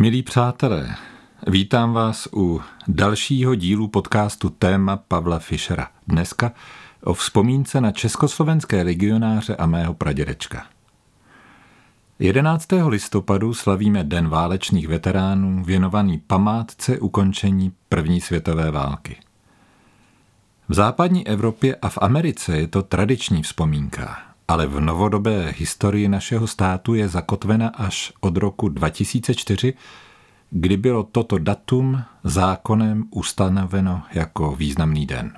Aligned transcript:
Milí 0.00 0.22
přátelé, 0.22 0.96
vítám 1.46 1.92
vás 1.92 2.28
u 2.32 2.60
dalšího 2.88 3.54
dílu 3.54 3.88
podcastu 3.88 4.50
Téma 4.50 4.96
Pavla 4.96 5.38
Fischera. 5.38 5.88
Dneska 6.08 6.52
o 7.04 7.14
vzpomínce 7.14 7.80
na 7.80 7.92
československé 7.92 8.82
legionáře 8.82 9.56
a 9.56 9.66
mého 9.66 9.94
pradědečka. 9.94 10.66
11. 12.18 12.66
listopadu 12.86 13.54
slavíme 13.54 14.04
Den 14.04 14.28
válečných 14.28 14.88
veteránů 14.88 15.64
věnovaný 15.64 16.18
památce 16.18 16.98
ukončení 16.98 17.72
první 17.88 18.20
světové 18.20 18.70
války. 18.70 19.16
V 20.68 20.74
západní 20.74 21.28
Evropě 21.28 21.76
a 21.76 21.88
v 21.88 21.98
Americe 22.00 22.58
je 22.58 22.66
to 22.66 22.82
tradiční 22.82 23.42
vzpomínka, 23.42 24.29
ale 24.50 24.66
v 24.66 24.80
novodobé 24.80 25.54
historii 25.58 26.08
našeho 26.08 26.46
státu 26.46 26.94
je 26.94 27.08
zakotvena 27.08 27.68
až 27.68 28.12
od 28.20 28.36
roku 28.36 28.68
2004, 28.68 29.74
kdy 30.50 30.76
bylo 30.76 31.02
toto 31.02 31.38
datum 31.38 32.02
zákonem 32.24 33.04
ustanoveno 33.10 34.02
jako 34.12 34.56
významný 34.56 35.06
den. 35.06 35.32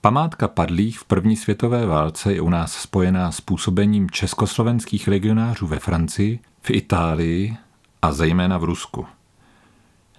Památka 0.00 0.48
padlých 0.48 0.98
v 0.98 1.04
první 1.04 1.36
světové 1.36 1.86
válce 1.86 2.34
je 2.34 2.40
u 2.40 2.48
nás 2.48 2.72
spojená 2.72 3.32
s 3.32 3.40
působením 3.40 4.10
československých 4.10 5.08
legionářů 5.08 5.66
ve 5.66 5.78
Francii, 5.78 6.38
v 6.62 6.70
Itálii 6.70 7.56
a 8.02 8.12
zejména 8.12 8.58
v 8.58 8.64
Rusku. 8.64 9.06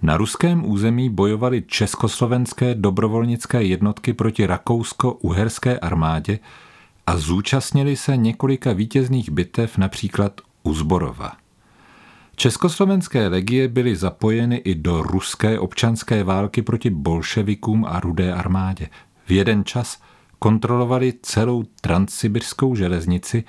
Na 0.02 0.16
ruském 0.16 0.70
území 0.70 1.10
bojovali 1.10 1.62
československé 1.62 2.74
dobrovolnické 2.74 3.62
jednotky 3.62 4.12
proti 4.12 4.46
rakousko-uherské 4.46 5.78
armádě 5.78 6.38
a 7.08 7.16
zúčastnili 7.16 7.96
se 7.96 8.16
několika 8.16 8.72
vítězných 8.72 9.30
bitev 9.30 9.78
například 9.78 10.40
u 10.62 10.74
Zborova. 10.74 11.32
Československé 12.36 13.28
legie 13.28 13.68
byly 13.68 13.96
zapojeny 13.96 14.56
i 14.56 14.74
do 14.74 15.02
ruské 15.02 15.58
občanské 15.58 16.24
války 16.24 16.62
proti 16.62 16.90
bolševikům 16.90 17.84
a 17.84 18.00
rudé 18.00 18.32
armádě. 18.32 18.88
V 19.26 19.30
jeden 19.30 19.64
čas 19.64 20.02
kontrolovali 20.38 21.14
celou 21.22 21.64
transsibirskou 21.80 22.74
železnici 22.74 23.44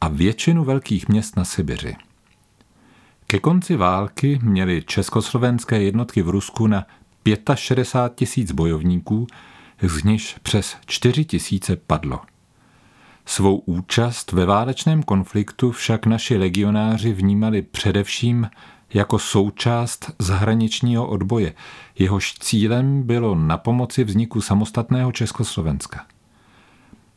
a 0.00 0.08
většinu 0.08 0.64
velkých 0.64 1.08
měst 1.08 1.36
na 1.36 1.44
Sibiři. 1.44 1.96
Ke 3.26 3.38
konci 3.38 3.76
války 3.76 4.38
měly 4.42 4.82
československé 4.86 5.82
jednotky 5.82 6.22
v 6.22 6.28
Rusku 6.28 6.66
na 6.66 6.86
65 7.54 8.14
tisíc 8.18 8.52
bojovníků, 8.52 9.26
z 9.82 10.04
nichž 10.04 10.36
přes 10.42 10.76
4 10.86 11.24
tisíce 11.24 11.76
padlo. 11.76 12.20
Svou 13.26 13.56
účast 13.56 14.32
ve 14.32 14.46
válečném 14.46 15.02
konfliktu 15.02 15.70
však 15.70 16.06
naši 16.06 16.36
legionáři 16.36 17.12
vnímali 17.12 17.62
především 17.62 18.50
jako 18.94 19.18
součást 19.18 20.12
zahraničního 20.18 21.08
odboje. 21.08 21.54
Jehož 21.98 22.34
cílem 22.34 23.02
bylo 23.02 23.34
na 23.34 23.58
pomoci 23.58 24.04
vzniku 24.04 24.40
samostatného 24.40 25.12
Československa. 25.12 26.06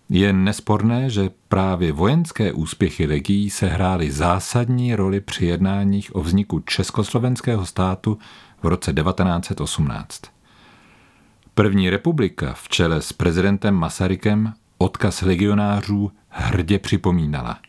Je 0.10 0.34
nesporné, 0.34 1.10
že 1.10 1.30
právě 1.48 1.92
vojenské 1.92 2.54
úspěchy 2.54 3.06
legií 3.06 3.50
sehrály 3.50 4.12
zásadní 4.12 4.96
roli 4.96 5.22
při 5.22 5.46
jednáních 5.46 6.16
o 6.16 6.22
vzniku 6.22 6.60
Československého 6.60 7.66
státu 7.66 8.18
v 8.64 8.68
roce 8.68 8.94
1918. 8.94 10.22
První 11.54 11.90
republika 11.90 12.54
v 12.54 12.70
čele 12.70 13.02
s 13.02 13.14
prezidentem 13.14 13.76
Masarykem 13.76 14.54
odkaz 14.78 15.22
legionářů 15.22 16.12
hrdě 16.30 16.80
připomínala. 16.80 17.60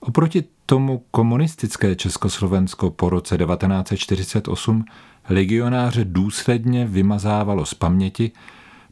Oproti 0.00 0.44
tomu 0.66 1.04
komunistické 1.10 1.96
Československo 1.96 2.90
po 2.90 3.10
roce 3.10 3.38
1948 3.38 4.84
legionáře 5.28 6.04
důsledně 6.04 6.86
vymazávalo 6.86 7.66
z 7.66 7.74
paměti, 7.74 8.30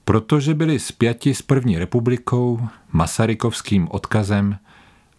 protože 0.04 0.54
byli 0.54 0.78
spjati 0.78 1.34
s 1.34 1.42
první 1.42 1.78
republikou, 1.78 2.60
masarykovským 2.92 3.88
odkazem 3.90 4.58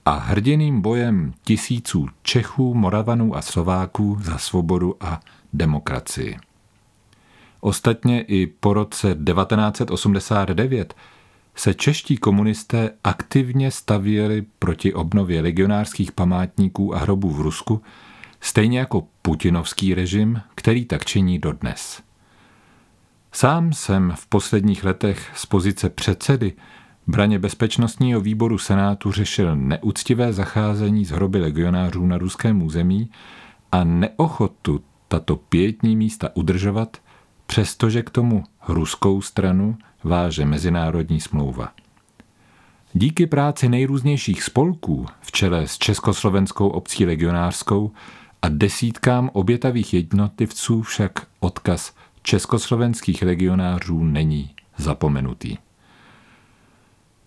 a 0.05 0.11
hrdiným 0.11 0.81
bojem 0.81 1.33
tisíců 1.43 2.07
Čechů, 2.23 2.73
Moravanů 2.73 3.35
a 3.35 3.41
Slováků 3.41 4.17
za 4.21 4.37
svobodu 4.37 4.95
a 4.99 5.19
demokracii. 5.53 6.37
Ostatně 7.61 8.21
i 8.21 8.47
po 8.47 8.73
roce 8.73 9.07
1989 9.07 10.93
se 11.55 11.73
čeští 11.73 12.17
komunisté 12.17 12.91
aktivně 13.03 13.71
stavěli 13.71 14.45
proti 14.59 14.93
obnově 14.93 15.41
legionářských 15.41 16.11
památníků 16.11 16.95
a 16.95 16.99
hrobů 16.99 17.29
v 17.29 17.41
Rusku, 17.41 17.81
stejně 18.41 18.79
jako 18.79 19.07
putinovský 19.21 19.93
režim, 19.93 20.41
který 20.55 20.85
tak 20.85 21.05
činí 21.05 21.39
dodnes. 21.39 22.01
Sám 23.31 23.73
jsem 23.73 24.13
v 24.15 24.27
posledních 24.27 24.83
letech 24.83 25.31
z 25.35 25.45
pozice 25.45 25.89
předsedy 25.89 26.53
braně 27.07 27.39
bezpečnostního 27.39 28.21
výboru 28.21 28.57
Senátu 28.57 29.11
řešil 29.11 29.55
neúctivé 29.55 30.33
zacházení 30.33 31.05
z 31.05 31.11
hroby 31.11 31.39
legionářů 31.39 32.05
na 32.05 32.17
ruském 32.17 32.61
území 32.61 33.09
a 33.71 33.83
neochotu 33.83 34.83
tato 35.07 35.35
pětní 35.35 35.95
místa 35.95 36.29
udržovat, 36.33 36.97
přestože 37.49 38.03
k 38.03 38.09
tomu 38.09 38.43
ruskou 38.67 39.21
stranu 39.21 39.77
váže 40.03 40.45
mezinárodní 40.45 41.21
smlouva. 41.21 41.71
Díky 42.93 43.27
práci 43.27 43.69
nejrůznějších 43.69 44.43
spolků 44.43 45.05
v 45.21 45.31
čele 45.31 45.67
s 45.67 45.77
Československou 45.77 46.69
obcí 46.69 47.05
legionářskou 47.05 47.91
a 48.41 48.49
desítkám 48.49 49.29
obětavých 49.33 49.93
jednotlivců 49.93 50.81
však 50.81 51.11
odkaz 51.39 51.93
československých 52.21 53.21
legionářů 53.21 54.03
není 54.03 54.55
zapomenutý. 54.77 55.57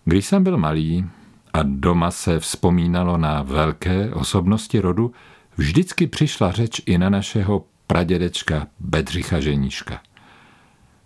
Když 0.05 0.25
jsem 0.25 0.43
byl 0.43 0.57
malý 0.57 1.05
a 1.53 1.59
doma 1.63 2.11
se 2.11 2.39
vzpomínalo 2.39 3.17
na 3.17 3.41
velké 3.41 4.13
osobnosti 4.13 4.79
rodu, 4.79 5.11
vždycky 5.57 6.07
přišla 6.07 6.51
řeč 6.51 6.81
i 6.85 6.97
na 6.97 7.09
našeho 7.09 7.65
pradědečka 7.87 8.67
Bedřicha 8.79 9.39
Ženíška. 9.39 10.01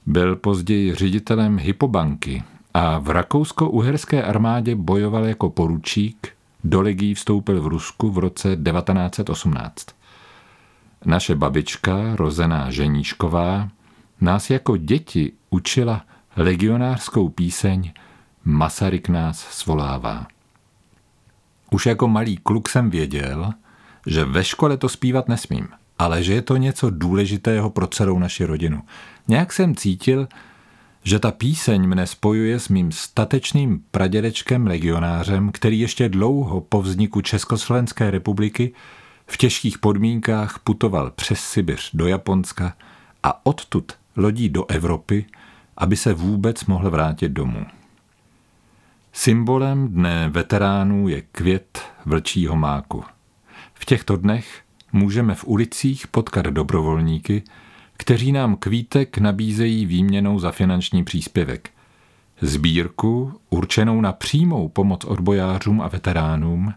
Byl 0.07 0.35
později 0.35 0.95
ředitelem 0.95 1.57
Hypobanky 1.57 2.44
a 2.73 3.00
v 3.00 3.09
rakousko-uherské 3.09 4.23
armádě 4.23 4.75
bojoval 4.75 5.25
jako 5.25 5.50
poručík, 5.50 6.28
do 6.63 6.81
legí 6.81 7.13
vstoupil 7.13 7.62
v 7.62 7.68
Rusku 7.68 8.12
v 8.12 8.18
roce 8.18 8.56
1918. 8.56 9.85
Naše 11.06 11.35
babička, 11.35 12.16
rozená 12.16 12.72
Ženíšková, 12.72 13.69
nás 14.22 14.50
jako 14.50 14.78
děti 14.78 15.31
učila 15.50 16.01
legionářskou 16.35 17.29
píseň 17.29 17.91
Masaryk 18.45 19.09
nás 19.09 19.39
svolává. 19.39 20.28
Už 21.72 21.85
jako 21.85 22.07
malý 22.07 22.38
kluk 22.38 22.69
jsem 22.69 22.89
věděl, 22.89 23.53
že 24.06 24.25
ve 24.25 24.44
škole 24.44 24.78
to 24.78 24.89
zpívat 24.89 25.28
nesmím, 25.28 25.68
ale 25.99 26.23
že 26.23 26.33
je 26.33 26.41
to 26.41 26.57
něco 26.57 26.89
důležitého 26.89 27.69
pro 27.69 27.87
celou 27.87 28.19
naši 28.19 28.45
rodinu. 28.45 28.81
Nějak 29.27 29.53
jsem 29.53 29.75
cítil, 29.75 30.27
že 31.03 31.19
ta 31.19 31.31
píseň 31.31 31.87
mne 31.87 32.07
spojuje 32.07 32.59
s 32.59 32.69
mým 32.69 32.91
statečným 32.91 33.83
pradědečkem 33.91 34.67
legionářem, 34.67 35.51
který 35.51 35.79
ještě 35.79 36.09
dlouho 36.09 36.61
po 36.61 36.81
vzniku 36.81 37.21
Československé 37.21 38.11
republiky 38.11 38.73
v 39.27 39.37
těžkých 39.37 39.77
podmínkách 39.77 40.59
putoval 40.59 41.11
přes 41.11 41.39
Sibiř 41.39 41.89
do 41.93 42.07
Japonska 42.07 42.73
a 43.23 43.45
odtud 43.45 43.91
lodí 44.15 44.49
do 44.49 44.65
Evropy, 44.65 45.25
aby 45.77 45.95
se 45.95 46.13
vůbec 46.13 46.65
mohl 46.65 46.89
vrátit 46.89 47.29
domů. 47.29 47.65
Symbolem 49.13 49.87
dne 49.87 50.29
veteránů 50.29 51.07
je 51.07 51.21
květ 51.21 51.81
vlčího 52.05 52.55
máku. 52.55 53.03
V 53.73 53.85
těchto 53.85 54.17
dnech 54.17 54.61
můžeme 54.97 55.35
v 55.35 55.47
ulicích 55.47 56.07
potkat 56.07 56.45
dobrovolníky, 56.45 57.44
kteří 57.97 58.31
nám 58.31 58.55
kvítek 58.55 59.17
nabízejí 59.17 59.85
výměnou 59.85 60.39
za 60.39 60.51
finanční 60.51 61.03
příspěvek. 61.03 61.69
Sbírku 62.41 63.33
určenou 63.49 64.01
na 64.01 64.13
přímou 64.13 64.69
pomoc 64.69 65.05
odbojářům 65.05 65.81
a 65.81 65.88
veteránům 65.88 66.73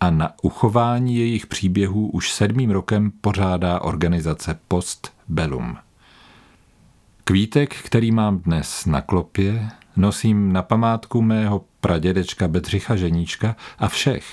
a 0.00 0.10
na 0.10 0.32
uchování 0.42 1.16
jejich 1.16 1.46
příběhů 1.46 2.08
už 2.08 2.32
sedmým 2.32 2.70
rokem 2.70 3.12
pořádá 3.20 3.80
organizace 3.80 4.58
Post 4.68 5.12
Bellum. 5.28 5.76
Kvítek, 7.24 7.76
který 7.76 8.12
mám 8.12 8.38
dnes 8.38 8.86
na 8.86 9.00
klopě, 9.00 9.68
nosím 9.96 10.52
na 10.52 10.62
památku 10.62 11.22
mého 11.22 11.64
pradědečka 11.80 12.48
Bedřicha 12.48 12.96
Ženíčka 12.96 13.56
a 13.78 13.88
všech 13.88 14.24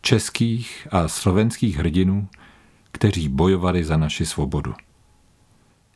českých 0.00 0.88
a 0.90 1.08
slovenských 1.08 1.76
hrdinů, 1.76 2.28
kteří 3.02 3.28
bojovali 3.28 3.84
za 3.84 3.96
naši 3.96 4.26
svobodu. 4.26 4.74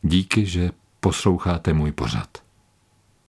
Díky, 0.01 0.45
že 0.45 0.71
posloucháte 0.99 1.73
můj 1.73 1.91
pořad. 1.91 2.27